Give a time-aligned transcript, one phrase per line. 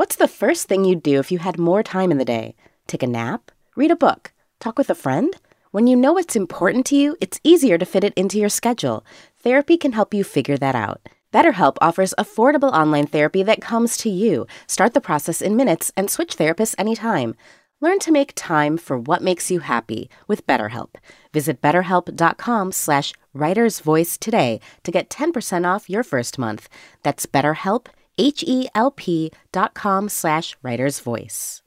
[0.00, 2.54] What's the first thing you'd do if you had more time in the day?
[2.86, 3.50] Take a nap?
[3.76, 4.32] Read a book?
[4.58, 5.36] Talk with a friend?
[5.72, 9.04] When you know what's important to you, it's easier to fit it into your schedule.
[9.42, 11.06] Therapy can help you figure that out.
[11.34, 14.46] BetterHelp offers affordable online therapy that comes to you.
[14.66, 17.34] Start the process in minutes and switch therapists anytime.
[17.82, 20.94] Learn to make time for what makes you happy with BetterHelp.
[21.34, 26.70] Visit betterhelp.com slash writersvoice today to get 10% off your first month.
[27.02, 27.88] That's betterhelp,
[28.20, 31.62] H-E-L-P dot com slash writersvoice.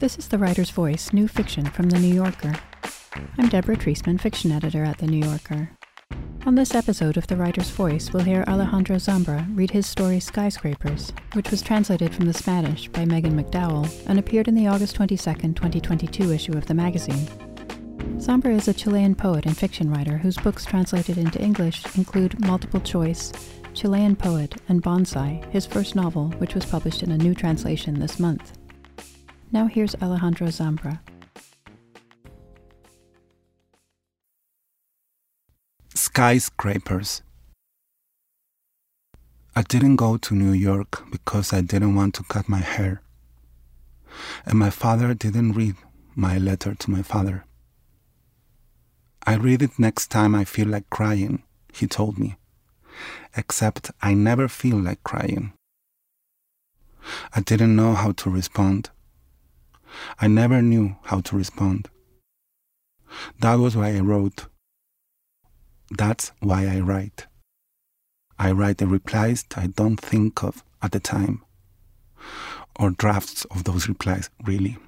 [0.00, 2.54] This is The Writer's Voice, new fiction from The New Yorker.
[3.38, 5.70] I'm Deborah Treisman, fiction editor at The New Yorker.
[6.46, 11.12] On this episode of The Writer's Voice, we'll hear Alejandro Zambra read his story Skyscrapers,
[11.34, 15.16] which was translated from the Spanish by Megan McDowell and appeared in the August 22,
[15.16, 17.51] 2022 issue of the magazine.
[18.18, 22.80] Zambra is a Chilean poet and fiction writer whose books translated into English include Multiple
[22.80, 23.32] Choice,
[23.74, 28.18] Chilean Poet, and Bonsai, his first novel, which was published in a new translation this
[28.18, 28.58] month.
[29.50, 31.00] Now here's Alejandro Zambra.
[36.12, 37.22] skyscrapers.
[39.56, 43.00] I didn't go to New York because I didn't want to cut my hair.
[44.44, 45.76] And my father didn't read
[46.14, 47.46] my letter to my father.
[49.24, 51.42] I read it next time I feel like crying,
[51.72, 52.36] he told me.
[53.36, 55.52] Except I never feel like crying.
[57.34, 58.90] I didn't know how to respond.
[60.20, 61.88] I never knew how to respond.
[63.40, 64.46] That was why I wrote
[65.98, 67.26] that's why I write.
[68.38, 71.44] I write the replies I don't think of at the time,
[72.76, 74.78] or drafts of those replies, really.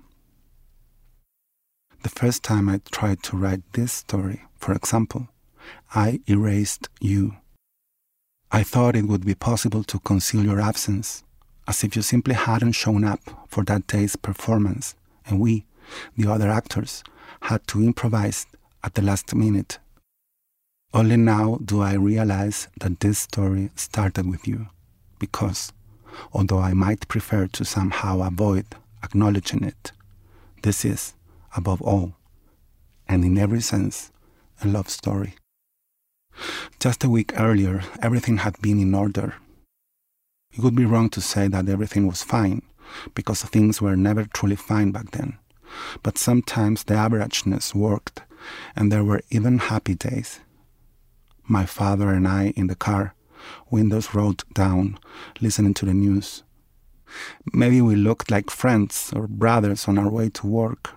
[2.05, 5.29] The first time I tried to write this story, for example,
[5.95, 7.39] I erased you.
[8.53, 11.25] I thought it would be possible to conceal your absence,
[11.67, 14.95] as if you simply hadn't shown up for that day's performance,
[15.27, 15.65] and we,
[16.15, 17.03] the other actors,
[17.41, 18.47] had to improvise
[18.83, 19.79] at the last minute
[20.93, 24.69] only now do I realize that this story started with you,
[25.19, 25.73] because
[26.35, 28.67] although I might prefer to somehow avoid
[29.03, 29.93] acknowledging it,
[30.63, 31.15] this is,
[31.57, 32.15] above all,
[33.09, 34.13] and in every sense,
[34.63, 35.35] a love story.
[36.81, 39.35] Just a week earlier, everything had been in order.
[40.53, 42.63] It would be wrong to say that everything was fine,
[43.15, 45.39] because things were never truly fine back then.
[46.03, 48.23] But sometimes the averageness worked,
[48.77, 50.41] and there were even happy days
[51.47, 53.15] my father and I in the car,
[53.71, 54.99] windows rolled down,
[55.41, 56.43] listening to the news.
[57.53, 60.91] Maybe we looked like friends or brothers on our way to work,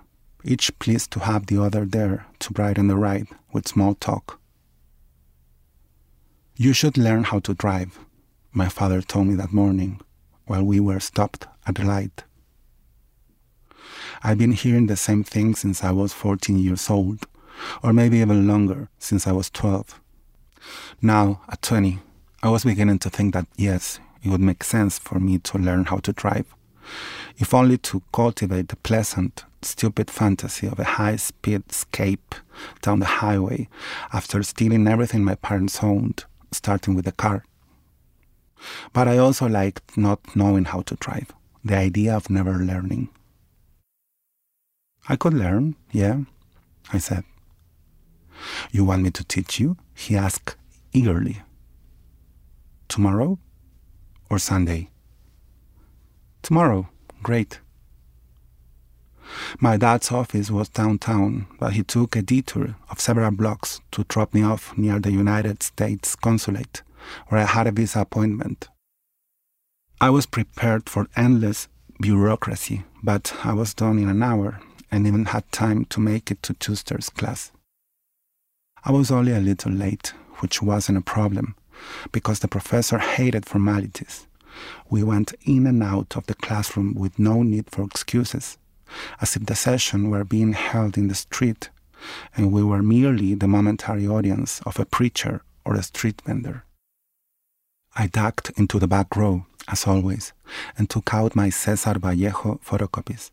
[0.48, 4.40] each pleased to have the other there to brighten the ride with small talk.
[6.56, 8.00] You should learn how to drive,
[8.52, 10.02] my father told me that morning
[10.46, 12.24] while we were stopped at the light.
[14.24, 17.28] I've been hearing the same thing since I was 14 years old,
[17.84, 20.02] or maybe even longer, since I was 12.
[21.02, 22.00] Now, at 20,
[22.42, 25.86] I was beginning to think that yes, it would make sense for me to learn
[25.86, 26.56] how to drive,
[27.38, 32.36] if only to cultivate the pleasant, stupid fantasy of a high speed escape
[32.82, 33.68] down the highway
[34.14, 37.44] after stealing everything my parents owned, starting with the car.
[38.94, 41.32] But I also liked not knowing how to drive,
[41.64, 43.10] the idea of never learning.
[45.10, 46.22] I could learn, yeah,
[46.92, 47.24] I said.
[48.72, 49.78] You want me to teach you?
[49.96, 50.56] He asked
[50.94, 51.42] eagerly.
[52.88, 53.40] Tomorrow
[54.30, 54.90] or Sunday?
[56.42, 56.90] Tomorrow,
[57.24, 57.60] great.
[59.60, 64.34] My dad's office was downtown, but he took a detour of several blocks to drop
[64.34, 66.82] me off near the United States consulate,
[67.28, 68.70] where I had a visa appointment.
[70.00, 71.68] I was prepared for endless
[72.00, 74.60] bureaucracy, but I was done in an hour
[74.92, 77.52] and even had time to make it to Tuesday's class.
[78.84, 81.56] I was only a little late, which wasn't a problem,
[82.12, 84.28] because the professor hated formalities.
[84.90, 88.58] We went in and out of the classroom with no need for excuses,
[89.22, 91.70] as if the session were being held in the street
[92.36, 96.64] and we were merely the momentary audience of a preacher or a street vendor.
[97.96, 100.34] I ducked into the back row, as always,
[100.78, 103.32] and took out my Cesar Vallejo photocopies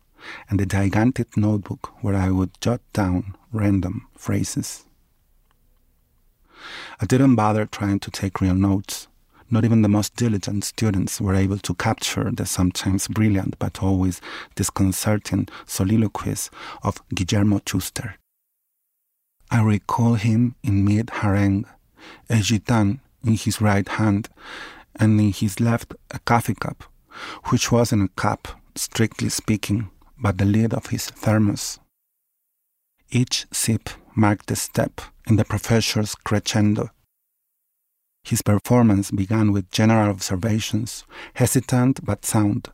[0.49, 4.85] and the gigantic notebook where I would jot down random phrases.
[6.99, 9.07] I didn't bother trying to take real notes.
[9.55, 14.19] Not even the most diligent students were able to capture the sometimes brilliant but always
[14.53, 16.51] disconcerting soliloquies
[16.83, 18.15] of Guillermo Schuster.
[19.49, 21.63] I recall him in mid harangue,
[22.29, 24.27] a Gitane in his right hand,
[24.97, 26.83] and in his left a coffee cup,
[27.45, 31.79] which wasn't a cup, strictly speaking, but the lid of his thermos.
[33.09, 36.89] Each sip marked a step in the professor's crescendo.
[38.25, 41.03] His performance began with general observations,
[41.35, 42.69] hesitant but sound,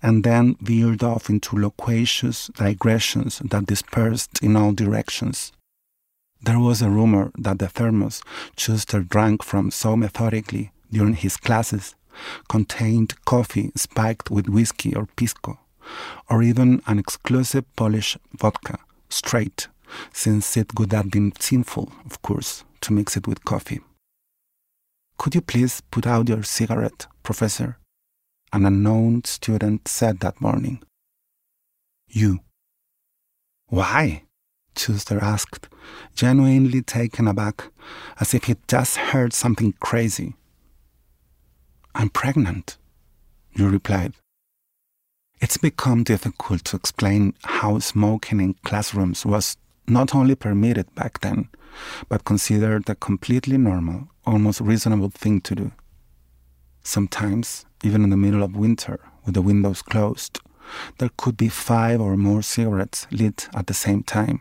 [0.00, 5.50] and then veered off into loquacious digressions that dispersed in all directions.
[6.40, 8.22] There was a rumor that the thermos
[8.56, 11.96] Schuster drank from so methodically during his classes
[12.48, 15.58] contained coffee spiked with whiskey or pisco,
[16.30, 18.78] or even an exclusive Polish vodka,
[19.08, 19.66] straight,
[20.12, 23.80] since it would have been sinful, of course, to mix it with coffee.
[25.22, 27.78] Could you please put out your cigarette, Professor?
[28.52, 30.82] an unknown student said that morning.
[32.08, 32.40] You.
[33.68, 34.24] Why?
[34.76, 35.68] Schuster asked,
[36.16, 37.68] genuinely taken aback,
[38.18, 40.34] as if he'd just heard something crazy.
[41.94, 42.76] I'm pregnant,
[43.52, 44.14] you replied.
[45.40, 51.48] It's become difficult to explain how smoking in classrooms was not only permitted back then,
[52.08, 55.72] but considered a completely normal, almost reasonable thing to do.
[56.82, 60.40] Sometimes, even in the middle of winter, with the windows closed,
[60.98, 64.40] there could be five or more cigarettes lit at the same time.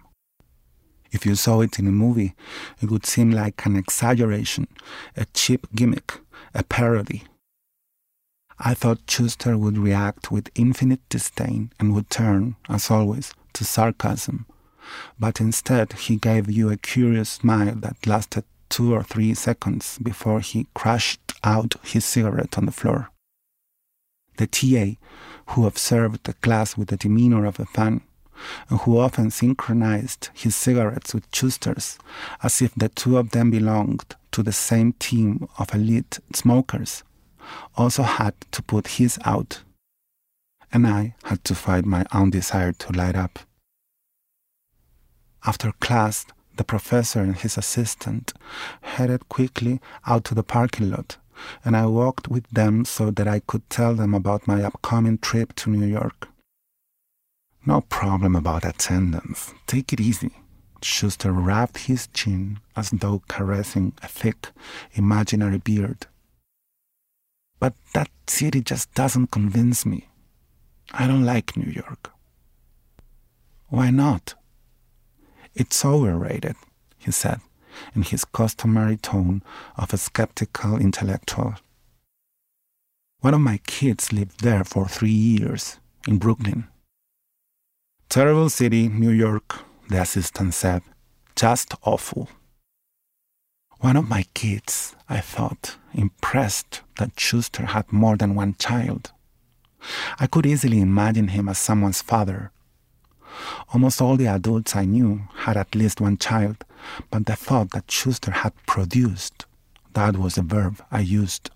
[1.11, 2.35] If you saw it in a movie,
[2.81, 4.67] it would seem like an exaggeration,
[5.17, 6.19] a cheap gimmick,
[6.53, 7.23] a parody.
[8.57, 14.45] I thought Schuster would react with infinite disdain and would turn, as always, to sarcasm.
[15.19, 20.39] But instead, he gave you a curious smile that lasted two or three seconds before
[20.39, 23.09] he crushed out his cigarette on the floor.
[24.37, 24.97] The TA,
[25.53, 28.01] who observed the class with the demeanor of a fan,
[28.69, 31.99] and who often synchronized his cigarettes with Schuster's,
[32.41, 37.03] as if the two of them belonged to the same team of elite smokers,
[37.75, 39.61] also had to put his out.
[40.71, 43.39] And I had to fight my own desire to light up.
[45.45, 46.25] After class,
[46.57, 48.33] the professor and his assistant
[48.81, 51.17] headed quickly out to the parking lot,
[51.65, 55.55] and I walked with them so that I could tell them about my upcoming trip
[55.55, 56.27] to New York.
[57.65, 59.53] No problem about attendance.
[59.67, 60.31] Take it easy.
[60.83, 64.49] Schuster rubbed his chin as though caressing a thick,
[64.93, 66.07] imaginary beard.
[67.59, 70.09] But that city just doesn't convince me.
[70.91, 72.11] I don't like New York.
[73.67, 74.33] Why not?
[75.53, 76.55] It's overrated,
[76.97, 77.41] he said,
[77.93, 79.43] in his customary tone
[79.75, 81.55] of a skeptical intellectual.
[83.19, 85.77] One of my kids lived there for three years,
[86.07, 86.67] in Brooklyn.
[88.09, 89.59] Terrible city, New York,
[89.89, 90.81] the assistant said.
[91.35, 92.29] Just awful.
[93.79, 99.11] One of my kids, I thought, impressed that Schuster had more than one child.
[100.19, 102.51] I could easily imagine him as someone's father
[103.73, 106.63] Almost all the adults I knew had at least one child,
[107.09, 109.45] but the thought that Schuster had produced,
[109.93, 111.49] that was the verb I used,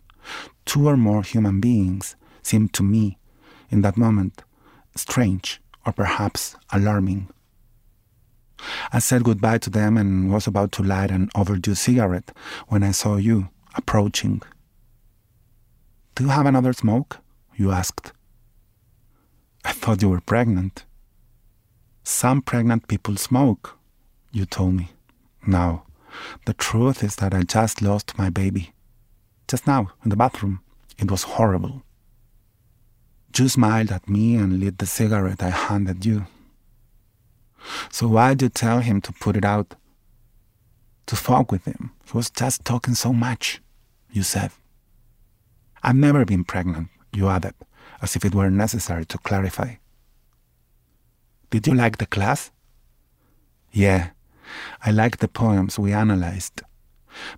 [0.66, 3.18] two or more human beings seemed to me,
[3.70, 4.44] in that moment,
[4.96, 7.30] strange or perhaps alarming.
[8.92, 12.32] I said goodbye to them and was about to light an overdue cigarette
[12.68, 14.42] when I saw you approaching.
[16.16, 17.18] Do you have another smoke?
[17.56, 18.14] You asked.
[19.64, 20.85] I thought you were pregnant.
[22.08, 23.80] Some pregnant people smoke,
[24.32, 24.90] you told me.
[25.48, 25.86] Now,
[26.46, 28.74] the truth is that I just lost my baby.
[29.48, 30.62] Just now, in the bathroom.
[31.00, 31.82] It was horrible.
[33.36, 36.28] You smiled at me and lit the cigarette I handed you.
[37.92, 39.74] So why'd you tell him to put it out?
[41.08, 41.92] To fuck with him.
[42.06, 43.62] He was just talking so much,
[44.12, 44.52] you said.
[45.82, 47.56] I've never been pregnant, you added,
[48.00, 49.76] as if it were necessary to clarify.
[51.50, 52.52] Did you like the class?
[53.72, 54.10] Yeah,
[54.86, 56.62] I liked the poems we analyzed.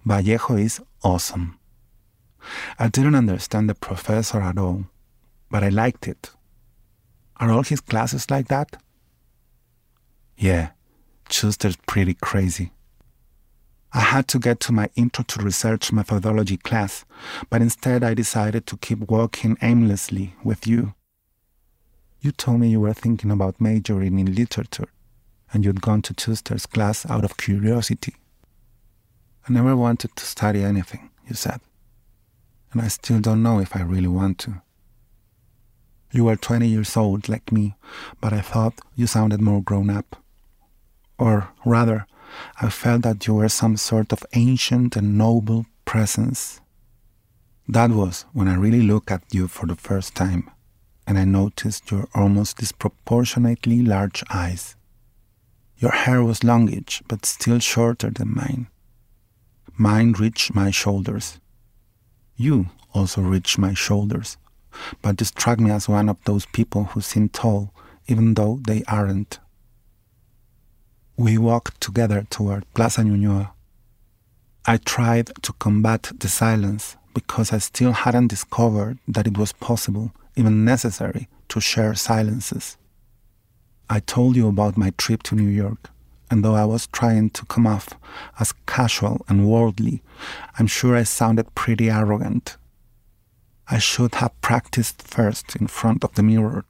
[0.06, 1.60] Vallejo is awesome.
[2.80, 4.86] I didn't understand the professor at all,
[5.50, 6.32] but I liked it.
[7.38, 8.82] Are all his classes like that?
[10.38, 10.70] Yeah,
[11.30, 12.72] Schuster's pretty crazy.
[13.94, 17.06] I had to get to my Intro to Research Methodology class,
[17.50, 20.94] but instead I decided to keep walking aimlessly with you.
[22.20, 24.90] You told me you were thinking about majoring in literature
[25.54, 28.16] and you'd gone to Schuster's class out of curiosity.
[29.48, 31.62] I never wanted to study anything, you said.
[32.72, 34.62] And I still don't know if I really want to.
[36.12, 37.76] You were 20 years old like me,
[38.20, 40.18] but I thought you sounded more grown up.
[41.18, 42.08] Or rather,
[42.62, 46.60] I felt that you were some sort of ancient and noble presence.
[47.68, 50.50] That was when I really looked at you for the first time,
[51.08, 54.76] and I noticed your almost disproportionately large eyes.
[55.78, 58.68] Your hair was longish, but still shorter than mine.
[59.78, 61.40] Mine reached my shoulders.
[62.36, 64.38] You also reached my shoulders,
[65.02, 67.74] but you struck me as one of those people who seem tall,
[68.08, 69.40] even though they aren't.
[71.16, 73.52] We walked together toward Plaza Ñuñoa.
[74.66, 80.12] I tried to combat the silence because I still hadn't discovered that it was possible,
[80.38, 82.78] even necessary, to share silences.
[83.90, 85.90] I told you about my trip to New York,
[86.30, 87.90] and though I was trying to come off
[88.40, 90.04] as casual and worldly,
[90.60, 92.58] I'm sure I sounded pretty arrogant.
[93.70, 96.66] I should have practiced first in front of the mirror.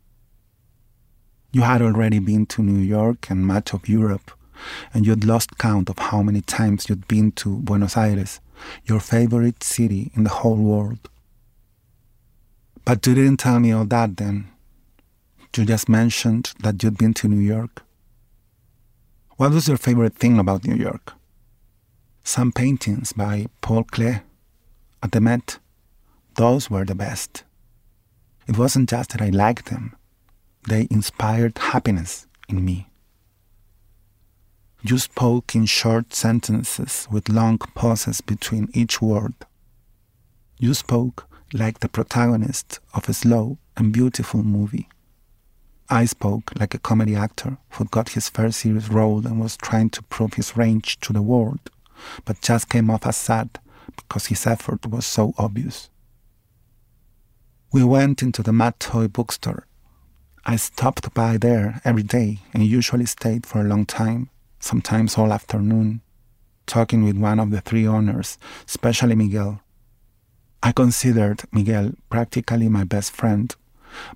[1.52, 4.32] You had already been to New York and much of Europe,
[4.94, 8.40] and you'd lost count of how many times you'd been to Buenos Aires,
[8.86, 11.10] your favorite city in the whole world.
[12.88, 14.48] But you didn't tell me all that then.
[15.58, 17.84] You just mentioned that you'd been to New York.
[19.36, 21.12] What was your favorite thing about New York?
[22.24, 24.22] Some paintings by Paul Klee
[25.04, 25.60] at the Met.
[26.36, 27.44] Those were the best.
[28.48, 29.94] It wasn't just that I liked them,
[30.70, 32.88] they inspired happiness in me.
[34.82, 39.34] You spoke in short sentences with long pauses between each word.
[40.58, 44.88] You spoke like the protagonist of a slow and beautiful movie.
[45.90, 49.90] I spoke like a comedy actor who got his first serious role and was trying
[49.92, 51.70] to prove his range to the world,
[52.26, 53.60] but just came off as sad
[53.96, 55.90] because his effort was so obvious.
[57.72, 59.66] We went into the Mad Toy bookstore.
[60.46, 65.32] I stopped by there every day and usually stayed for a long time sometimes all
[65.32, 66.02] afternoon,
[66.66, 68.38] talking with one of the three owners,
[68.68, 69.62] especially Miguel.
[70.68, 73.56] I considered Miguel practically my best friend,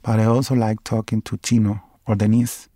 [0.04, 2.68] but I also liked talking to Chino or Denise.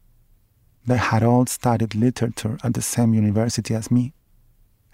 [0.88, 4.14] They had all studied literature at the same university as me,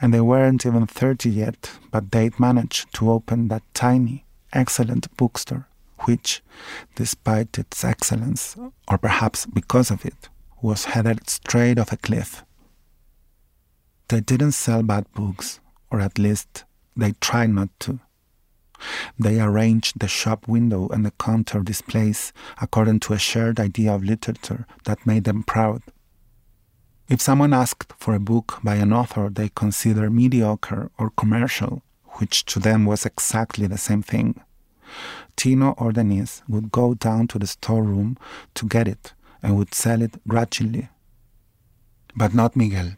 [0.01, 5.67] and they weren't even 30 yet, but they'd managed to open that tiny, excellent bookstore,
[6.05, 6.41] which,
[6.95, 8.57] despite its excellence,
[8.88, 10.27] or perhaps because of it,
[10.59, 12.43] was headed straight off a cliff.
[14.07, 15.59] They didn't sell bad books,
[15.91, 16.63] or at least
[16.97, 18.00] they tried not to.
[19.19, 24.03] They arranged the shop window and the counter displays according to a shared idea of
[24.03, 25.81] literature that made them proud.
[27.09, 31.83] If someone asked for a book by an author they consider mediocre or commercial,
[32.19, 34.41] which to them was exactly the same thing,
[35.38, 38.17] Chino or Denise would go down to the storeroom
[38.55, 40.89] to get it and would sell it grudgingly.
[42.15, 42.91] But not Miguel.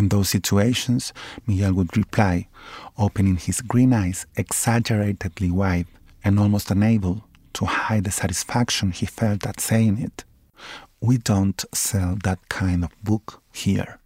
[0.00, 1.12] In those situations,
[1.46, 2.48] Miguel would reply,
[2.96, 5.88] opening his green eyes exaggeratedly wide
[6.24, 10.24] and almost unable to hide the satisfaction he felt at saying it.
[11.02, 13.98] We don't sell that kind of book here.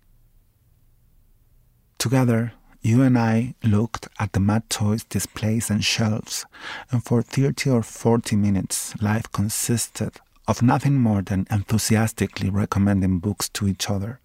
[1.97, 6.45] Together, you and I looked at the Mad Toys displays and shelves,
[6.91, 10.17] and for 30 or 40 minutes, life consisted
[10.49, 14.19] of nothing more than enthusiastically recommending books to each other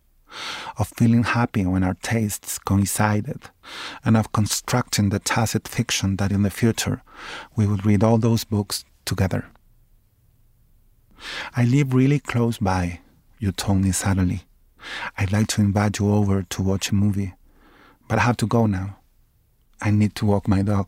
[0.78, 3.50] of feeling happy when our tastes coincided,
[4.04, 7.02] and of constructing the tacit fiction that in the future
[7.56, 9.46] we would read all those books together.
[11.56, 13.00] I live really close by,
[13.40, 14.44] you told me suddenly.
[15.18, 17.34] I'd like to invite you over to watch a movie,
[18.08, 18.98] but I have to go now.
[19.82, 20.88] I need to walk my dog.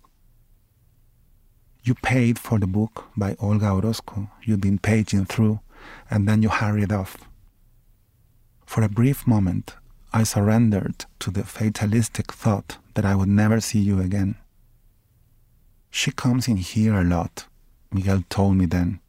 [1.84, 5.60] You paid for the book by Olga Orozco you'd been paging through,
[6.10, 7.18] and then you hurried off.
[8.72, 9.76] For a brief moment,
[10.14, 14.36] I surrendered to the fatalistic thought that I would never see you again.
[15.90, 17.48] She comes in here a lot,
[17.92, 19.02] Miguel told me then.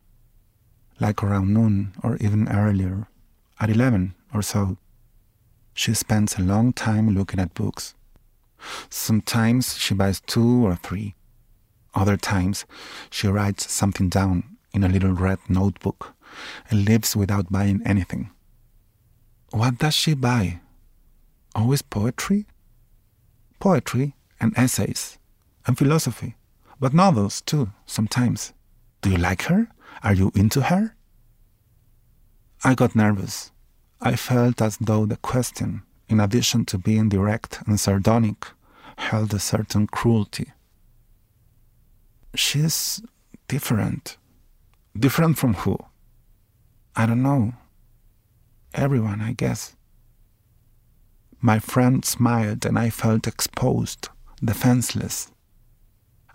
[0.98, 3.06] Like around noon or even earlier,
[3.60, 4.78] at 11 or so.
[5.74, 7.94] She spends a long time looking at books.
[8.90, 11.14] Sometimes she buys two or three.
[11.94, 12.66] Other times
[13.10, 16.14] she writes something down in a little red notebook
[16.68, 18.32] and lives without buying anything.
[19.52, 20.60] What does she buy?
[21.54, 22.46] Always poetry?
[23.60, 25.18] Poetry and essays
[25.66, 26.36] and philosophy,
[26.80, 28.54] but novels too, sometimes.
[29.02, 29.68] Do you like her?
[30.02, 30.96] Are you into her?
[32.64, 33.50] I got nervous.
[34.00, 38.46] I felt as though the question, in addition to being direct and sardonic,
[38.96, 40.50] held a certain cruelty.
[42.34, 43.02] She's
[43.48, 44.16] different.
[44.98, 45.76] Different from who?
[46.96, 47.52] I don't know
[48.74, 49.76] everyone, I guess.
[51.40, 54.08] My friend smiled and I felt exposed,
[54.42, 55.32] defenseless.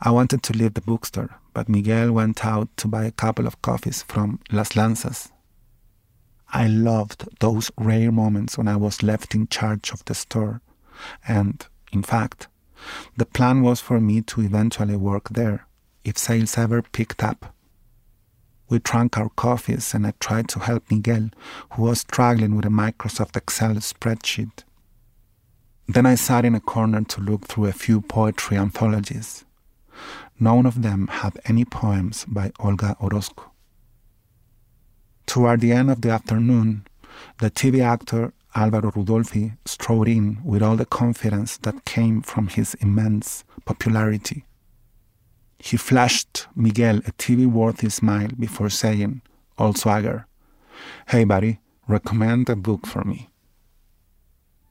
[0.02, 3.62] I wanted to leave the bookstore, but Miguel went out to buy a couple of
[3.62, 5.32] coffees from Las Lanzas.
[6.50, 10.62] I loved those rare moments when I was left in charge of the store,
[11.28, 12.48] and, in fact,
[13.18, 15.68] the plan was for me to eventually work there
[16.04, 17.54] if sales ever picked up.
[18.70, 21.30] We drank our coffees and I tried to help Miguel,
[21.74, 24.64] who was struggling with a Microsoft Excel spreadsheet.
[25.88, 29.46] Then I sat in a corner to look through a few poetry anthologies.
[30.40, 33.52] None of them had any poems by Olga Orozco.
[35.26, 36.86] Toward the end of the afternoon,
[37.40, 42.74] the TV actor Alvaro Rudolphy strode in with all the confidence that came from his
[42.76, 44.47] immense popularity.
[45.60, 49.22] He flashed Miguel a TV worthy smile before saying,
[49.58, 50.28] all swagger,
[51.08, 53.30] Hey, buddy, recommend a book for me.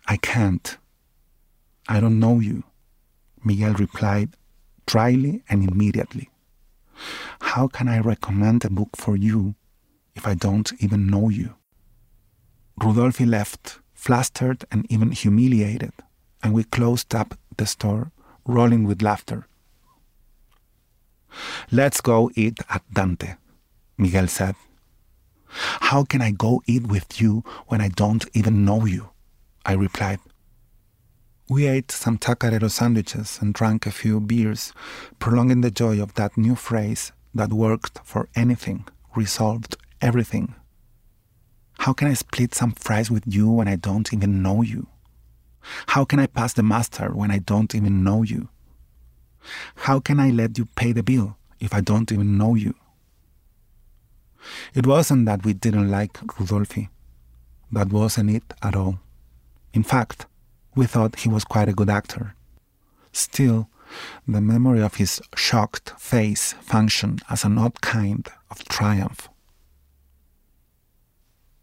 [0.06, 0.78] I can't.
[1.88, 2.64] I don't know you,
[3.44, 4.36] Miguel replied
[4.86, 6.30] dryly and immediately.
[7.40, 9.56] How can I recommend a book for you
[10.14, 11.54] if I don't even know you?
[12.82, 15.92] Rudolphy left, flustered and even humiliated,
[16.42, 18.12] and we closed up the store,
[18.44, 19.48] rolling with laughter.
[21.70, 23.34] Let's go eat at Dante,
[23.98, 24.54] Miguel said.
[25.48, 29.10] How can I go eat with you when I don't even know you?
[29.64, 30.20] I replied.
[31.48, 34.72] We ate some chacarero sandwiches and drank a few beers,
[35.18, 40.54] prolonging the joy of that new phrase that worked for anything, resolved everything.
[41.78, 44.88] How can I split some fries with you when I don't even know you?
[45.88, 48.48] How can I pass the mustard when I don't even know you?
[49.76, 52.74] How can I let you pay the bill if I don't even know you?
[54.74, 56.88] It wasn't that we didn't like Rudolphy.
[57.72, 59.00] That wasn't it at all.
[59.72, 60.26] In fact,
[60.74, 62.34] we thought he was quite a good actor.
[63.12, 63.68] Still,
[64.26, 69.28] the memory of his shocked face functioned as an odd kind of triumph.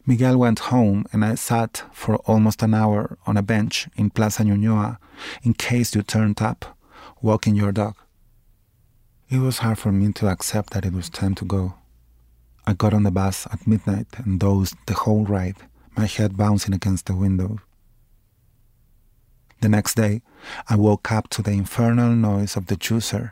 [0.05, 4.43] Miguel went home and I sat for almost an hour on a bench in Plaza
[4.43, 4.97] Ñuñoa
[5.43, 6.72] in case you turned up,
[7.23, 7.95] walking your dog.
[9.29, 11.75] It was hard for me to accept that it was time to go.
[12.67, 15.55] I got on the bus at midnight and dozed the whole ride,
[15.95, 17.59] my head bouncing against the window.
[19.61, 20.21] The next day,
[20.67, 23.31] I woke up to the infernal noise of the juicer.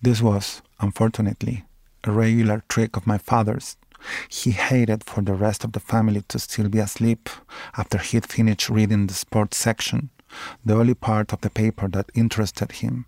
[0.00, 1.64] This was, unfortunately,
[2.04, 3.76] a regular trick of my father's
[4.28, 7.28] he hated for the rest of the family to still be asleep
[7.76, 10.10] after he'd finished reading the sports section,
[10.64, 13.06] the only part of the paper that interested him.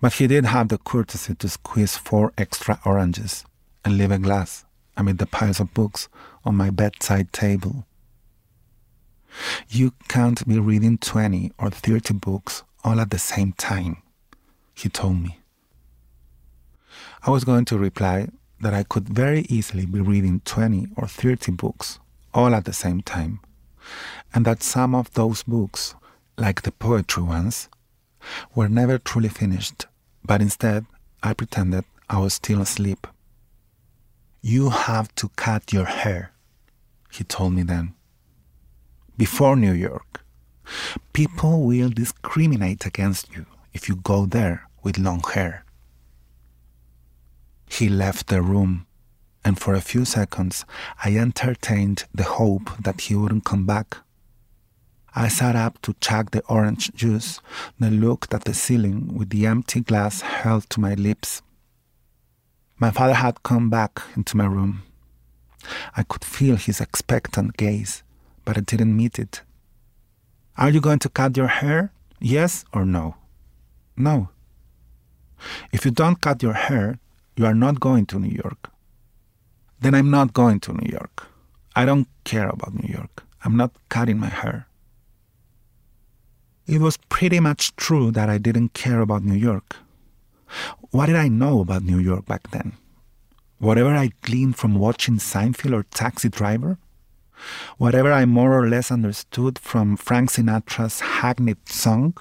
[0.00, 3.44] But he did have the courtesy to squeeze four extra oranges
[3.84, 4.64] and leave a glass
[4.96, 6.08] amid the piles of books
[6.44, 7.86] on my bedside table.
[9.68, 14.02] You can't be reading 20 or 30 books all at the same time,
[14.74, 15.40] he told me.
[17.22, 18.28] I was going to reply
[18.60, 21.98] that I could very easily be reading 20 or 30 books
[22.32, 23.40] all at the same time,
[24.32, 25.94] and that some of those books,
[26.36, 27.68] like the poetry ones,
[28.54, 29.86] were never truly finished,
[30.24, 30.86] but instead
[31.22, 33.06] I pretended I was still asleep.
[34.42, 36.32] You have to cut your hair,
[37.10, 37.94] he told me then.
[39.16, 40.24] Before New York,
[41.12, 45.64] people will discriminate against you if you go there with long hair.
[47.68, 48.86] He left the room,
[49.44, 50.64] and for a few seconds
[51.02, 53.98] I entertained the hope that he wouldn't come back.
[55.18, 57.40] I sat up to chug the orange juice,
[57.78, 61.40] then looked at the ceiling with the empty glass held to my lips.
[62.78, 64.82] My father had come back into my room.
[65.96, 68.02] I could feel his expectant gaze,
[68.44, 69.40] but I didn't meet it.
[70.58, 71.92] Are you going to cut your hair?
[72.20, 73.16] Yes or no?
[73.96, 74.28] No.
[75.72, 76.98] If you don't cut your hair,
[77.36, 78.70] you are not going to New York.
[79.80, 81.26] Then I'm not going to New York.
[81.74, 83.24] I don't care about New York.
[83.44, 84.66] I'm not cutting my hair.
[86.66, 89.76] It was pretty much true that I didn't care about New York.
[90.90, 92.72] What did I know about New York back then?
[93.58, 96.78] Whatever I gleaned from watching Seinfeld or Taxi Driver?
[97.78, 102.16] Whatever I more or less understood from Frank Sinatra's hackneyed song?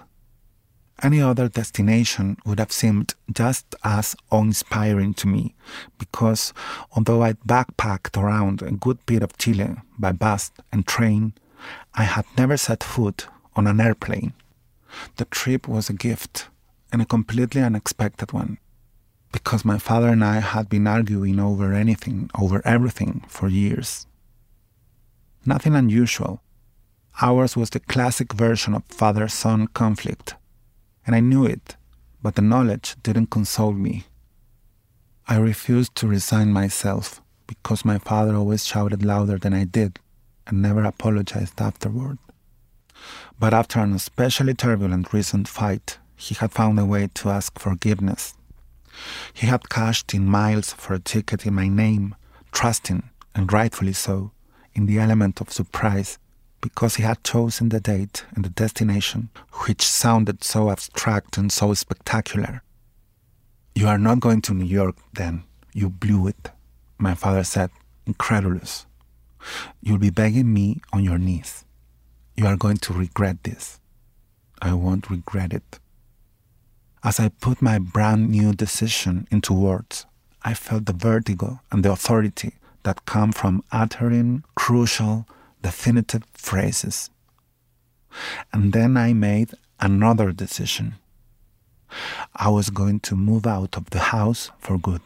[1.02, 5.56] Any other destination would have seemed just as uninspiring to me
[5.98, 6.54] because
[6.92, 11.34] although I'd backpacked around a good bit of Chile by bus and train,
[11.96, 14.34] I had never set foot on an airplane.
[15.18, 16.48] The trip was a gift
[16.92, 18.58] and a completely unexpected one
[19.36, 24.08] because my father and I had been arguing over anything, over everything for years.
[25.46, 26.42] Nothing unusual.
[27.22, 30.36] Ours was the classic version of father son conflict.
[31.06, 31.76] And I knew it,
[32.24, 34.06] but the knowledge didn't console me.
[35.28, 40.00] I refused to resign myself because my father always shouted louder than I did
[40.48, 42.20] and never apologized afterward.
[43.40, 48.34] But after an especially turbulent recent fight, he had found a way to ask forgiveness.
[49.34, 52.16] He had cashed in miles for a ticket in my name,
[52.52, 54.32] trusting, and rightfully so,
[54.74, 56.18] in the element of surprise
[56.66, 59.30] because he had chosen the date and the destination,
[59.68, 62.64] which sounded so abstract and so spectacular.
[63.76, 65.44] You are not going to New York, then.
[65.74, 66.50] You blew it,
[66.98, 67.70] my father said,
[68.08, 68.88] incredulous.
[69.80, 71.65] You'll be begging me on your knees.
[72.38, 73.80] You are going to regret this.
[74.62, 75.80] I won't regret it.
[77.04, 80.06] As I put my brand new decision into words,
[80.44, 85.28] I felt the vertigo and the authority that come from uttering crucial,
[85.62, 87.10] definitive phrases.
[88.52, 90.96] And then I made another decision.
[92.36, 95.02] I was going to move out of the house for good.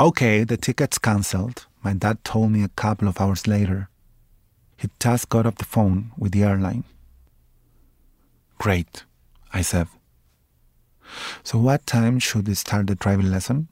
[0.00, 3.89] Okay, the ticket's cancelled, my dad told me a couple of hours later.
[4.80, 6.84] He just got off the phone with the airline.
[8.56, 9.04] Great,
[9.52, 9.88] I said.
[11.42, 13.68] So, what time should we start the driving lesson?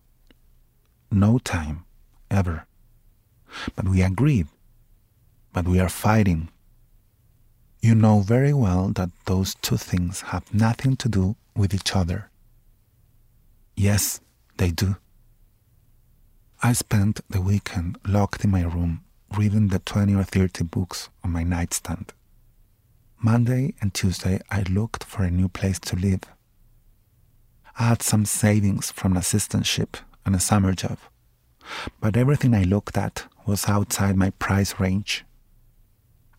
[1.10, 1.86] No time,
[2.30, 2.66] ever.
[3.74, 4.48] But we agreed.
[5.54, 6.50] But we are fighting.
[7.80, 12.28] You know very well that those two things have nothing to do with each other.
[13.74, 14.20] Yes,
[14.58, 14.96] they do.
[16.62, 19.04] I spent the weekend locked in my room
[19.36, 22.12] reading the 20 or 30 books on my nightstand.
[23.20, 26.20] Monday and Tuesday, I looked for a new place to live.
[27.78, 30.98] I had some savings from an assistantship and a summer job,
[32.00, 35.24] but everything I looked at was outside my price range.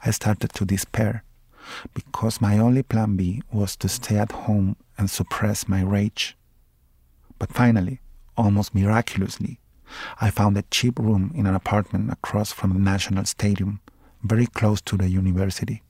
[0.06, 1.24] I started to despair
[1.94, 6.38] because my only plan B was to stay at home and suppress my rage.
[7.38, 8.00] But finally,
[8.38, 9.60] almost miraculously,
[10.22, 13.82] I found a cheap room in an apartment across from the National Stadium,
[14.24, 15.84] very close to the university.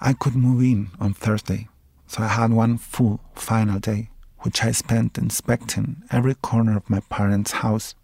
[0.00, 1.68] I could move in on Thursday,
[2.06, 4.10] so I had one full final day,
[4.40, 7.94] which I spent inspecting every corner of my parents' house,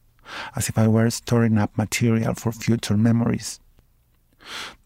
[0.54, 3.60] as if I were storing up material for future memories.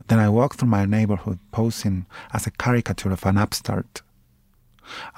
[0.09, 4.03] Then I walked through my neighborhood, posing as a caricature of an upstart.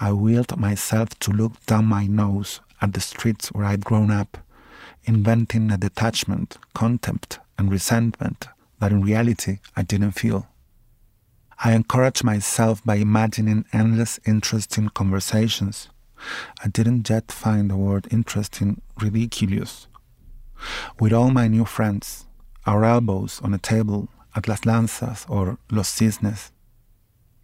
[0.01, 4.39] I willed myself to look down my nose at the streets where I'd grown up,
[5.05, 8.49] inventing a detachment, contempt, and resentment
[8.81, 10.49] that in reality I didn't feel.
[11.63, 15.89] I encouraged myself by imagining endless interesting conversations.
[16.63, 19.87] I didn't yet find the word interesting ridiculous.
[20.99, 22.27] With all my new friends,
[22.67, 26.51] our elbows on a table at Las Lanzas or Los Cisnes.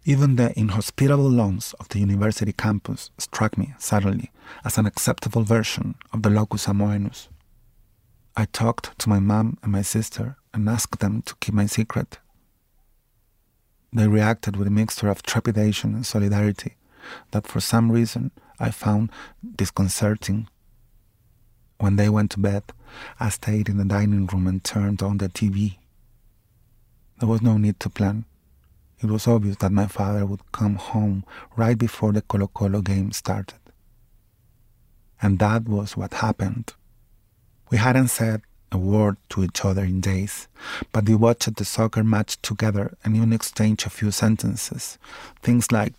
[0.03, 4.31] Even the inhospitable lawns of the university campus struck me suddenly
[4.65, 7.29] as an acceptable version of the locus amoenus.
[8.35, 12.19] I talked to my mom and my sister and asked them to keep my secret.
[13.93, 16.75] They reacted with a mixture of trepidation and solidarity
[17.31, 19.11] that for some reason I found
[19.55, 20.47] disconcerting.
[21.79, 22.63] When they went to bed,
[23.19, 25.77] I stayed in the dining room and turned on the TV.
[27.19, 28.25] There was no need to plan.
[29.01, 31.25] It was obvious that my father would come home
[31.57, 33.59] right before the Colo Colo game started.
[35.21, 36.73] And that was what happened.
[37.71, 40.47] We hadn't said a word to each other in days,
[40.91, 44.99] but we watched the soccer match together and even exchanged a few sentences.
[45.41, 45.93] Things like,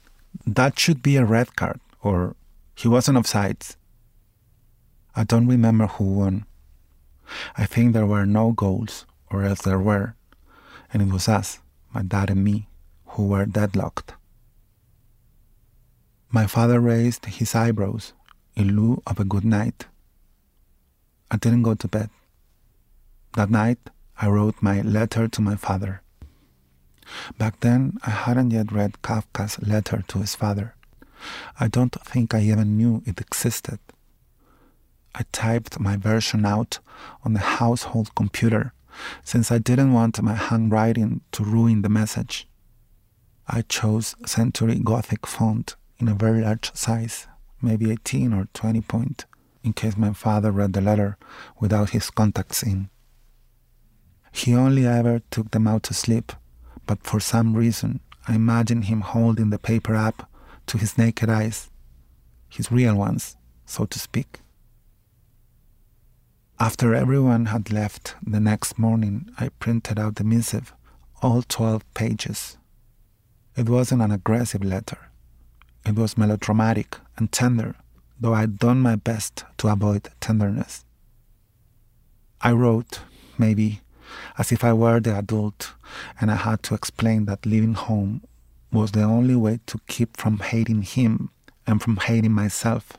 [0.47, 2.37] that should be a red card, or
[2.77, 3.77] he wasn't offsides.
[5.17, 6.47] I don't remember who won.
[7.57, 10.15] I think there were no goals, or else there were
[10.93, 11.59] and it was us,
[11.95, 12.69] my dad and me,
[13.07, 14.13] who were deadlocked.
[16.31, 18.13] My father raised his eyebrows
[18.55, 19.87] in lieu of a good night.
[21.33, 22.11] I didn't go to bed.
[23.37, 23.79] That night,
[24.19, 26.03] I wrote my letter to my father.
[27.39, 30.75] Back then, I hadn't yet read Kafka's letter to his father.
[31.59, 33.79] I don't think I even knew it existed.
[35.15, 36.81] I typed my version out
[37.25, 38.75] on the household computer
[39.25, 42.47] since I didn't want my handwriting to ruin the message.
[43.49, 47.27] I chose Century Gothic font in a very large size,
[47.63, 49.25] maybe 18 or 20 point,
[49.65, 51.17] in case my father read the letter
[51.61, 52.91] without his contacts in.
[54.33, 56.33] He only ever took them out to sleep,
[56.87, 60.29] but for some reason I imagine him holding the paper up
[60.67, 61.71] to his naked eyes,
[62.49, 64.41] his real ones, so to speak.
[66.59, 70.73] After everyone had left the next morning, I printed out the missive,
[71.21, 72.57] all 12 pages.
[73.57, 75.11] It wasn't an aggressive letter.
[75.85, 77.75] It was melodramatic and tender,
[78.23, 80.85] though I'd done my best to avoid tenderness.
[82.41, 83.01] I wrote,
[83.37, 83.81] maybe,
[84.39, 85.73] as if I were the adult
[86.21, 88.23] and I had to explain that leaving home
[88.71, 91.31] was the only way to keep from hating him
[91.67, 92.93] and from hating myself.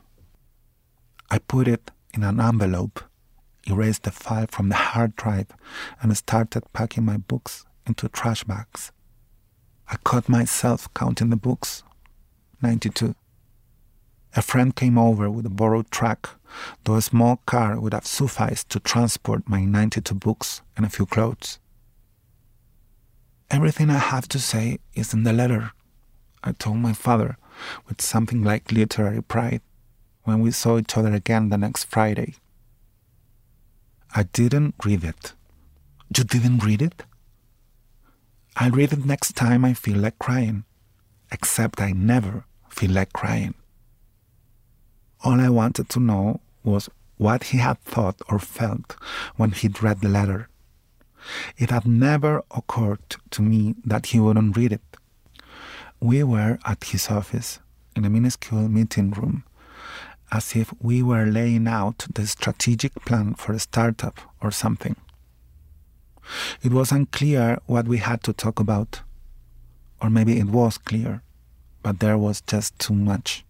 [1.30, 3.02] I put it in an envelope,
[3.66, 5.46] erased the file from the hard drive,
[6.02, 8.92] and started packing my books into trash bags.
[9.88, 11.82] I caught myself counting the books
[12.60, 13.14] 92.
[14.36, 16.40] A friend came over with a borrowed truck,
[16.82, 21.06] though a small car would have sufficed to transport my 92 books and a few
[21.06, 21.60] clothes.
[23.50, 25.72] Everything I have to say is in the letter,
[26.42, 27.36] I told my father
[27.86, 29.60] with something like literary pride
[30.24, 32.34] when we saw each other again the next Friday.
[34.16, 35.34] I didn't read it.
[36.16, 37.04] You didn't read it?
[38.56, 40.64] I'll read it next time I feel like crying,
[41.30, 43.54] except I never feel like crying.
[45.24, 48.94] All I wanted to know was what he had thought or felt
[49.36, 50.50] when he'd read the letter.
[51.56, 54.82] It had never occurred to me that he wouldn't read it.
[55.98, 57.58] We were at his office
[57.96, 59.44] in a minuscule meeting room,
[60.30, 64.96] as if we were laying out the strategic plan for a startup or something.
[66.62, 69.00] It was unclear what we had to talk about,
[70.02, 71.22] or maybe it was clear,
[71.82, 73.46] but there was just too much.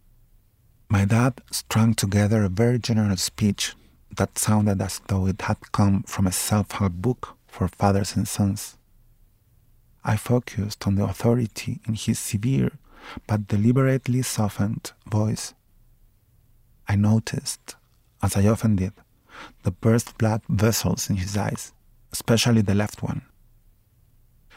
[0.94, 3.74] My dad strung together a very general speech
[4.16, 8.28] that sounded as though it had come from a self help book for fathers and
[8.28, 8.78] sons.
[10.04, 12.78] I focused on the authority in his severe
[13.26, 15.52] but deliberately softened voice.
[16.86, 17.74] I noticed,
[18.22, 18.92] as I often did,
[19.64, 21.72] the burst blood vessels in his eyes,
[22.12, 23.22] especially the left one.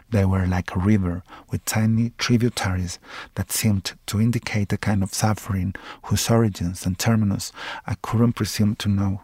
[0.10, 2.98] They were like a river with tiny tributaries
[3.36, 7.52] that seemed to indicate a kind of suffering whose origins and terminus
[7.86, 9.22] I couldn't presume to know.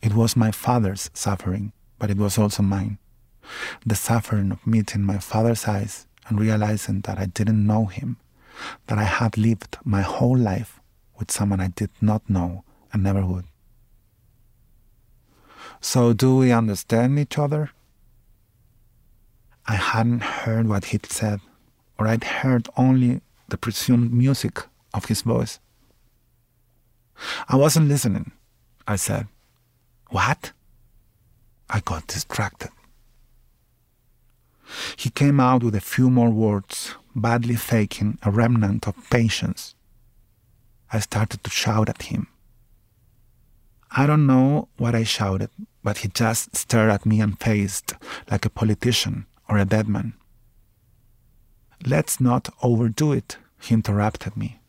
[0.00, 2.98] It was my father's suffering, but it was also mine.
[3.84, 8.16] The suffering of meeting my father's eyes and realizing that I didn't know him,
[8.86, 10.80] that I had lived my whole life
[11.18, 13.44] with someone I did not know and never would.
[15.80, 17.70] So, do we understand each other?
[19.66, 21.40] I hadn't heard what he'd said,
[21.98, 24.60] or I'd heard only the presumed music
[24.92, 25.58] of his voice.
[27.48, 28.32] I wasn't listening,
[28.86, 29.26] I said.
[30.10, 30.52] What?
[31.70, 32.70] I got distracted.
[34.96, 39.74] He came out with a few more words, badly faking a remnant of patience.
[40.92, 42.26] I started to shout at him.
[43.90, 45.50] I don't know what I shouted,
[45.82, 47.94] but he just stared at me and faced
[48.30, 50.14] like a politician or a dead man.
[51.86, 54.60] Let's not overdo it, he interrupted me.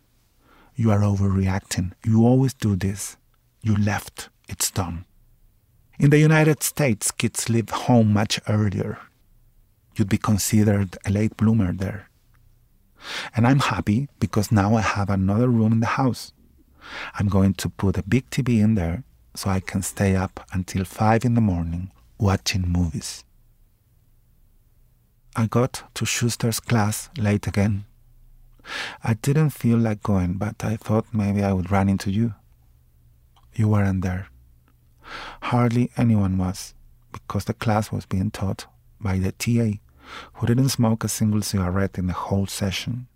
[0.76, 1.94] You are overreacting.
[2.06, 3.16] You always do this.
[3.62, 4.30] You left.
[4.50, 5.06] It's done.
[5.98, 9.00] In the United States, kids leave home much earlier.
[9.96, 12.10] You'd be considered a late bloomer there.
[13.34, 16.34] And I'm happy because now I have another room in the house.
[17.18, 19.04] I'm going to put a big TV in there
[19.36, 23.24] so I can stay up until 5 in the morning watching movies.
[25.38, 27.84] I got to Schuster's class late again.
[29.04, 32.36] I didn't feel like going, but I thought maybe I would run into you.
[33.54, 34.28] You weren't there.
[35.44, 36.74] Hardly anyone was,
[37.12, 38.66] because the class was being taught
[39.00, 39.80] by the TA,
[40.36, 43.08] who didn't smoke a single cigarette in the whole session.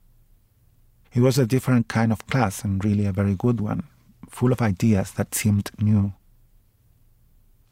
[1.13, 3.83] It was a different kind of class and really a very good one,
[4.29, 6.13] full of ideas that seemed new.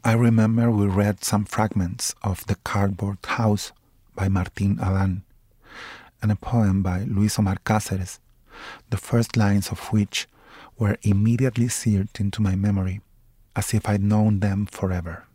[0.05, 3.73] I remember we read some fragments of The Cardboard House
[4.17, 5.23] by Martin Adan,
[6.21, 8.19] and a poem by Luis Omar Cáceres,
[8.89, 10.27] the first lines of which
[10.77, 12.99] were immediately seared into my memory,
[13.55, 15.25] as if I'd known them forever.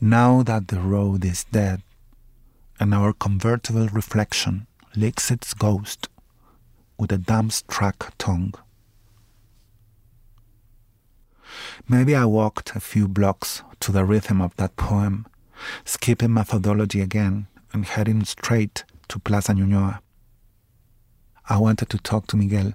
[0.00, 1.82] Now that the road is dead,
[2.80, 6.08] and our convertible reflection licks its ghost
[6.98, 8.54] with a dumbstruck tongue.
[11.86, 15.26] Maybe I walked a few blocks to the rhythm of that poem
[15.84, 20.00] skipping methodology again and heading straight to Plaza Ñuñoa.
[21.48, 22.74] I wanted to talk to Miguel,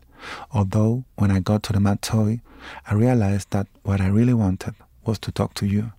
[0.51, 2.41] although when I got to the Mad Toy,
[2.87, 5.91] I realized that what I really wanted was to talk to you.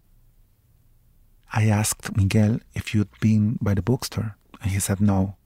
[1.52, 5.36] I asked Miguel if you'd been by the bookstore, and he said no.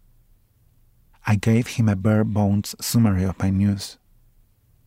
[1.26, 3.98] I gave him a bare bones summary of my news.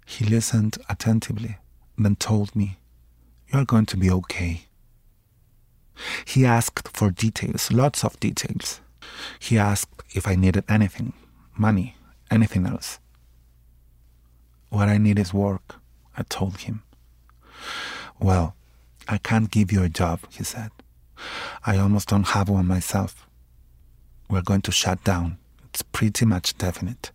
[0.07, 1.57] He listened attentively,
[1.97, 2.79] then told me,
[3.53, 4.65] You are going to be okay.
[6.25, 8.81] He asked for details, lots of details.
[9.39, 11.13] He asked if I needed anything
[11.57, 11.95] money,
[12.29, 12.99] anything else.
[14.69, 15.75] What I need is work,
[16.17, 16.83] I told him.
[18.19, 18.55] Well,
[19.07, 20.71] I can't give you a job, he said.
[21.65, 23.27] I almost don't have one myself.
[24.29, 25.37] We're going to shut down.
[25.65, 27.11] It's pretty much definite.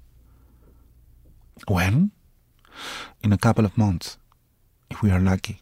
[1.66, 2.10] When?
[3.22, 4.18] In a couple of months,
[4.90, 5.60] if we are lucky.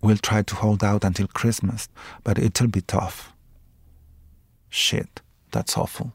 [0.00, 1.88] We'll try to hold out until Christmas,
[2.24, 3.32] but it'll be tough.
[4.68, 6.12] Shit, that's awful.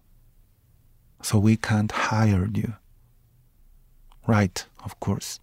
[1.21, 2.75] So we can't hire you.
[4.27, 5.39] Right, of course.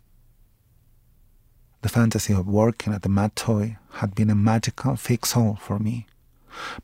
[1.83, 5.79] The fantasy of working at the Mad Toy had been a magical fix all for
[5.79, 6.07] me,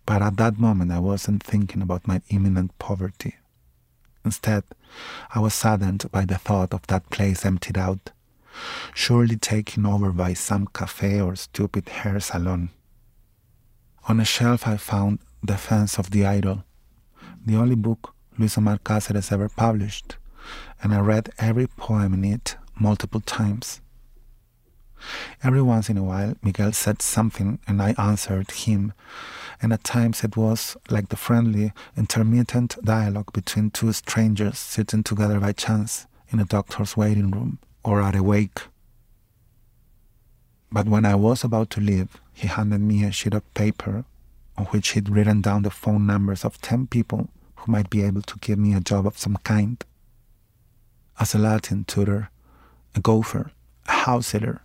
[0.07, 3.37] but at that moment I wasn't thinking about my imminent poverty.
[4.25, 4.65] Instead,
[5.35, 8.11] I was saddened by the thought of that place emptied out,
[8.95, 12.71] surely taken over by some cafe or stupid hair salon.
[14.09, 16.65] On a shelf, I found Defense of the Idol,
[17.45, 20.17] the only book Luis Omar Cáceres ever published,
[20.83, 23.81] and I read every poem in it multiple times.
[25.43, 28.93] Every once in a while, Miguel said something and I answered him,
[29.61, 35.41] and at times it was like the friendly, intermittent dialogue between two strangers sitting together
[35.41, 38.63] by chance in a doctor's waiting room or are awake.
[40.73, 44.05] But when I was about to leave, he handed me a sheet of paper
[44.59, 48.23] on which he'd written down the phone numbers of 10 people who might be able
[48.23, 49.85] to give me a job of some kind.
[51.21, 52.31] As a Latin tutor,
[52.95, 53.53] a gopher,
[53.87, 54.63] a house sitter,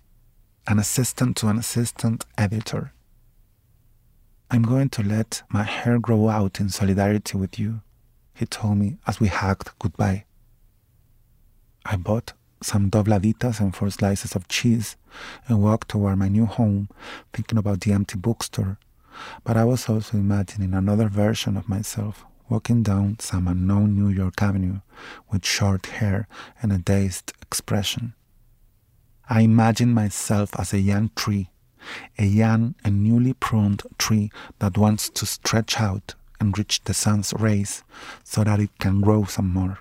[0.68, 2.92] an assistant to an assistant editor.
[4.50, 7.82] I'm going to let my hair grow out in solidarity with you,
[8.34, 10.26] he told me as we hugged goodbye.
[11.86, 14.96] I bought some dobladitas and four slices of cheese
[15.48, 16.90] and walked toward my new home,
[17.34, 18.78] thinking about the empty bookstore.
[19.44, 24.42] But I was also imagining another version of myself walking down some unknown New York
[24.42, 24.82] avenue
[25.32, 26.28] with short hair
[26.62, 28.14] and a dazed expression.
[29.30, 31.50] I imagine myself as a young tree,
[32.20, 37.34] a young and newly pruned tree that wants to stretch out and reach the sun's
[37.34, 37.84] rays
[38.24, 39.80] so that it can grow some more.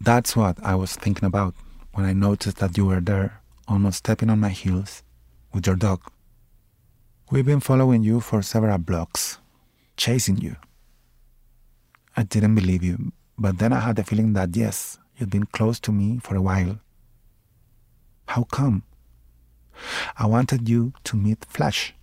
[0.00, 1.54] That's what I was thinking about
[1.94, 5.02] when I noticed that you were there, almost stepping on my heels,
[5.52, 6.00] with your dog.
[7.30, 9.38] We've been following you for several blocks,
[9.96, 10.56] chasing you.
[12.16, 15.80] I didn't believe you, but then I had the feeling that yes, you'd been close
[15.80, 16.78] to me for a while.
[18.28, 18.82] How come?
[20.18, 21.94] I wanted you to meet Flash.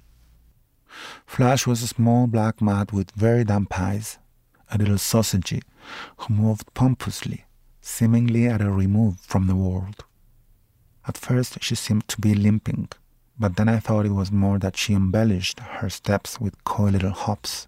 [1.25, 4.19] Flash was a small black mat with very damp eyes,
[4.71, 5.62] a little sausagey,
[6.17, 7.45] who moved pompously,
[7.84, 10.06] seemingly at a remove from the world.
[11.08, 12.89] At first she seemed to be limping,
[13.38, 17.12] but then I thought it was more that she embellished her steps with coy little
[17.12, 17.67] hops.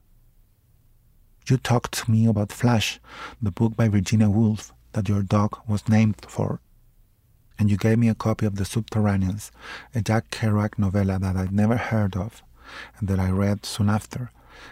[1.47, 2.99] You talked to me about Flash,
[3.41, 6.61] the book by Virginia Woolf that your dog was named for
[7.57, 9.51] and you gave me a copy of The Subterraneans,
[9.93, 12.43] a Jack Kerouac novella that I'd never heard of
[12.99, 14.31] and that I read soon after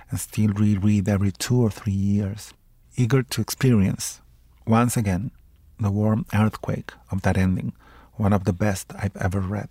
[0.10, 2.54] and still reread every two or three years,
[2.96, 4.22] eager to experience,
[4.66, 5.32] once again,
[5.80, 7.74] the warm earthquake of that ending,
[8.14, 9.70] one of the best I've ever read.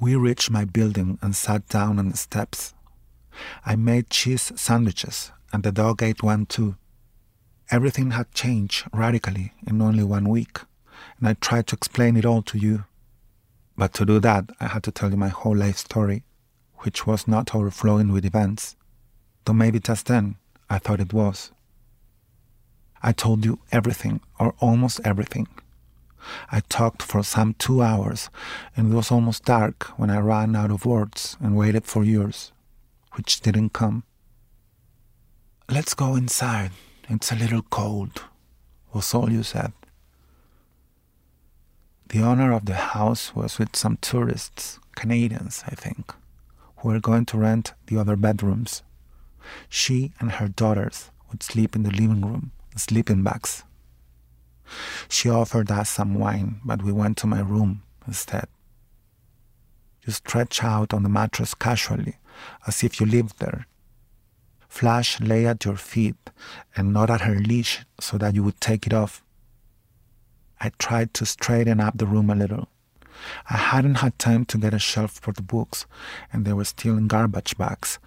[0.00, 2.74] We reached my building and sat down on the steps.
[3.64, 6.76] I made cheese sandwiches, and the dog ate one too.
[7.70, 10.60] Everything had changed radically in only one week
[11.18, 12.84] and I tried to explain it all to you.
[13.76, 16.24] But to do that, I had to tell you my whole life story,
[16.78, 18.76] which was not overflowing with events,
[19.44, 20.36] though maybe just then
[20.68, 21.52] I thought it was.
[23.02, 25.48] I told you everything, or almost everything.
[26.50, 28.28] I talked for some two hours,
[28.76, 32.52] and it was almost dark when I ran out of words and waited for yours,
[33.12, 34.04] which didn't come.
[35.70, 36.72] Let's go inside.
[37.08, 38.22] It's a little cold,
[38.92, 39.72] was all you said.
[42.08, 46.14] The owner of the house was with some tourists, Canadians, I think,
[46.78, 48.82] who were going to rent the other bedrooms.
[49.68, 53.64] She and her daughters would sleep in the living room, sleeping bags.
[55.08, 58.48] She offered us some wine, but we went to my room instead.
[60.04, 62.16] You stretch out on the mattress casually,
[62.66, 63.66] as if you lived there.
[64.68, 66.30] Flash lay at your feet
[66.76, 69.22] and not at her leash so that you would take it off.
[70.60, 72.68] I tried to straighten up the room a little.
[73.50, 75.86] I hadn't had time to get a shelf for the books,
[76.32, 77.98] and they were still in garbage bags,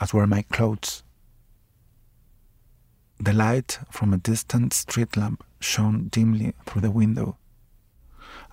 [0.00, 1.02] as were my clothes.
[3.22, 7.36] The light from a distant street lamp shone dimly through the window.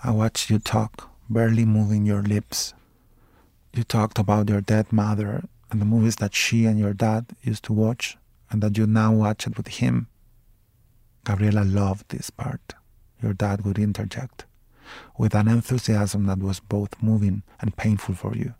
[0.04, 2.76] I watched you talk, barely moving your lips.
[3.74, 7.64] You talked about your dead mother and the movies that she and your dad used
[7.64, 8.20] to watch
[8.52, 10.06] and that you now watch it with him.
[11.24, 12.76] Gabriela loved this part.
[13.24, 14.46] Your dad would interject
[15.18, 18.54] with an enthusiasm that was both moving and painful for you.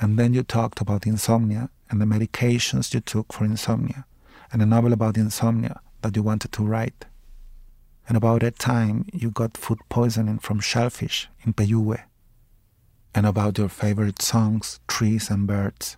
[0.00, 4.06] And then you talked about insomnia and the medications you took for insomnia,
[4.52, 7.06] and a novel about insomnia that you wanted to write.
[8.08, 12.02] And about that time you got food poisoning from shellfish in Pelluhue.
[13.14, 15.96] And about your favorite songs, trees, and birds,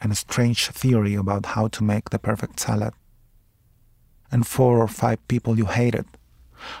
[0.00, 2.94] and a strange theory about how to make the perfect salad.
[4.32, 6.06] And four or five people you hated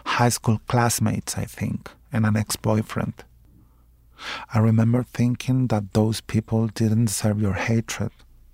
[0.04, 3.24] high school classmates, I think, and an ex boyfriend.
[4.52, 8.12] I remember thinking that those people didn't deserve your hatred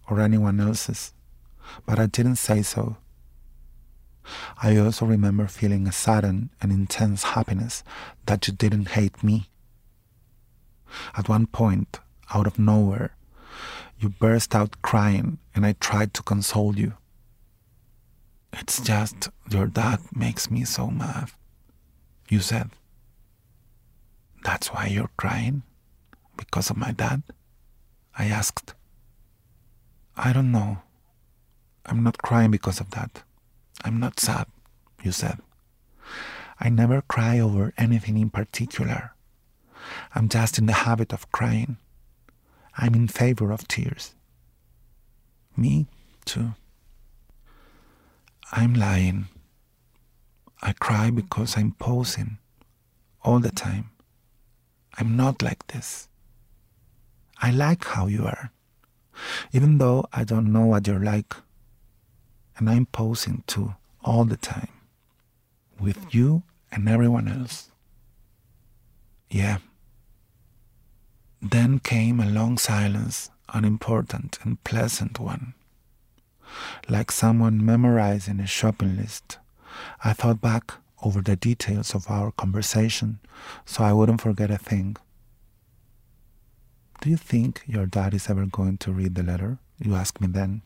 [0.08, 1.12] or anyone else's,
[1.84, 2.96] but I didn't say so.
[4.62, 7.84] I also remember feeling a sudden and intense happiness
[8.26, 9.48] that you didn't hate me.
[11.16, 12.00] At one point,
[12.34, 13.16] out of nowhere,
[13.98, 16.94] you burst out crying and I tried to console you.
[18.52, 21.30] It's just your dad makes me so mad.
[22.28, 22.70] You said.
[24.42, 25.62] That's why you're crying?
[26.36, 27.22] Because of my dad?
[28.18, 28.74] I asked.
[30.16, 30.78] I don't know.
[31.86, 33.22] I'm not crying because of that.
[33.84, 34.46] I'm not sad,
[35.02, 35.38] you said.
[36.58, 39.12] I never cry over anything in particular.
[40.14, 41.76] I'm just in the habit of crying.
[42.76, 44.14] I'm in favor of tears.
[45.56, 45.86] Me,
[46.24, 46.54] too.
[48.52, 49.28] I'm lying.
[50.62, 52.38] I cry because I'm posing
[53.22, 53.90] all the time.
[54.98, 56.08] I'm not like this.
[57.40, 58.50] I like how you are,
[59.52, 61.34] even though I don't know what you're like.
[62.58, 64.70] And I'm posing too all the time,
[65.78, 66.42] with you
[66.72, 67.70] and everyone else.
[69.30, 69.58] Yeah.
[71.42, 75.54] Then came a long silence, an important and pleasant one
[76.88, 79.38] like someone memorizing a shopping list.
[80.04, 83.18] I thought back over the details of our conversation
[83.64, 84.96] so I wouldn't forget a thing.
[87.00, 89.58] Do you think your dad is ever going to read the letter?
[89.78, 90.62] You asked me then.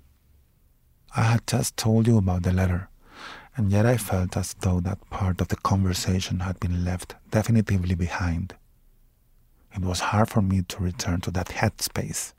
[1.16, 2.88] I had just told you about the letter,
[3.56, 7.94] and yet I felt as though that part of the conversation had been left definitively
[7.96, 8.54] behind.
[9.74, 12.32] It was hard for me to return to that headspace.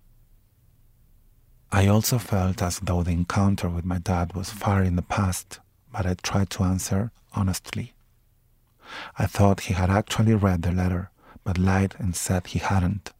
[1.72, 5.59] I also felt as though the encounter with my dad was far in the past,
[5.91, 7.93] but I tried to answer honestly.
[9.17, 11.11] I thought he had actually read the letter,
[11.43, 13.11] but lied and said he hadn't.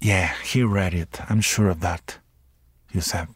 [0.00, 2.18] Yeah, he read it, I'm sure of that,
[2.92, 3.28] you said.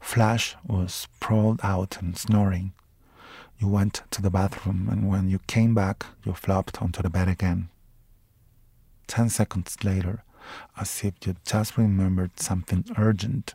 [0.00, 2.72] Flash was sprawled out and snoring.
[3.58, 7.28] You went to the bathroom, and when you came back, you flopped onto the bed
[7.28, 7.68] again.
[9.06, 10.24] Ten seconds later,
[10.76, 13.54] as if you just remembered something urgent.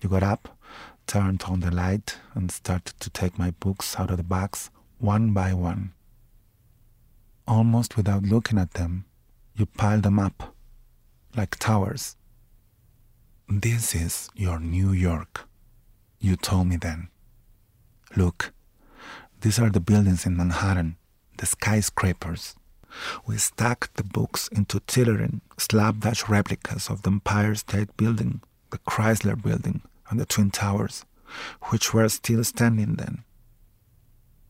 [0.00, 0.58] You got up,
[1.06, 5.32] turned on the light, and started to take my books out of the box one
[5.32, 5.92] by one.
[7.46, 9.04] Almost without looking at them,
[9.54, 10.54] you piled them up
[11.36, 12.16] like towers.
[13.48, 15.46] This is your New York,
[16.18, 17.08] you told me then.
[18.16, 18.54] Look,
[19.42, 20.96] these are the buildings in Manhattan,
[21.36, 22.56] the skyscrapers.
[23.26, 28.40] We stacked the books into towering slapdash replicas of the Empire State Building,
[28.70, 31.04] the Chrysler Building, and the Twin Towers,
[31.64, 33.24] which were still standing then.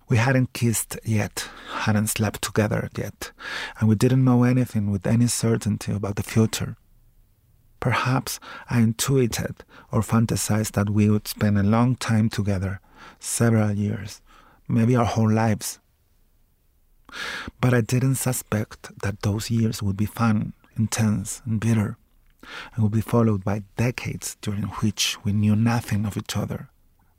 [0.09, 3.32] We hadn't kissed yet, hadn't slept together yet,
[3.80, 6.76] and we didn't know anything with any certainty about the future.
[7.85, 9.62] Perhaps I intuited
[9.93, 12.80] or fantasized that we would spend a long time together,
[13.20, 14.22] several years,
[14.66, 15.80] maybe our whole lives.
[17.61, 21.99] But I didn't suspect that those years would be fun, intense, and bitter,
[22.74, 26.70] and would be followed by decades during which we knew nothing of each other,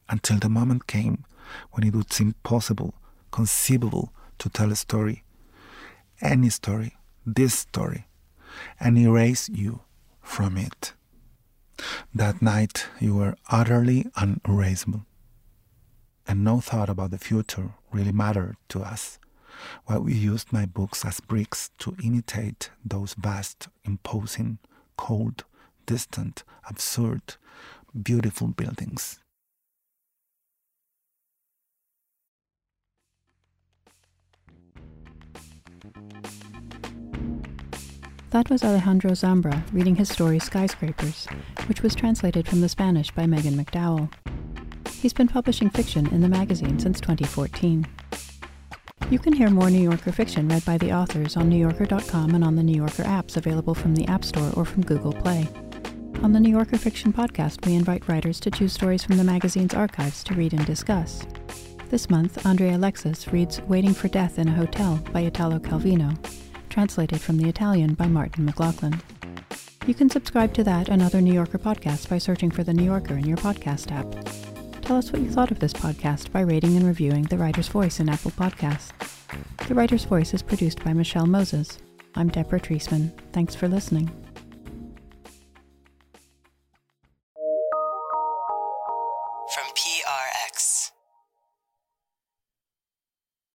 [0.10, 1.26] until the moment came
[1.74, 2.96] when it would seem possible,
[3.30, 5.24] conceivable, to tell a story,
[6.22, 8.08] any story, this story,
[8.80, 9.82] and erase you
[10.26, 10.94] from it.
[12.14, 15.06] That night you were utterly unerasable,
[16.28, 19.20] and no thought about the future really mattered to us
[19.86, 24.58] while we used my books as bricks to imitate those vast, imposing,
[24.98, 25.46] cold,
[25.86, 27.36] distant, absurd,
[28.04, 29.20] beautiful buildings.
[38.36, 41.26] That was Alejandro Zambra reading his story Skyscrapers,
[41.68, 44.12] which was translated from the Spanish by Megan McDowell.
[44.90, 47.88] He's been publishing fiction in the magazine since 2014.
[49.10, 52.58] You can hear more New Yorker fiction read by the authors on NewYorker.com and on
[52.58, 55.48] the New Yorker apps available from the App Store or from Google Play.
[56.22, 59.74] On the New Yorker Fiction Podcast, we invite writers to choose stories from the magazine's
[59.74, 61.26] archives to read and discuss.
[61.90, 66.18] This month, André Alexis reads Waiting for Death in a Hotel by Italo Calvino,
[66.76, 69.02] translated from the Italian by Martin McLaughlin.
[69.88, 72.84] You can subscribe to that and other New Yorker podcasts by searching for The New
[72.84, 74.82] Yorker in your podcast app.
[74.82, 78.02] Tell us what you thought of this podcast by rating and reviewing The Writer's Voice
[78.02, 78.92] in Apple Podcasts.
[79.70, 81.80] The Writer's Voice is produced by Michelle Moses.
[82.16, 83.14] I'm Deborah Treisman.
[83.32, 84.12] Thanks for listening.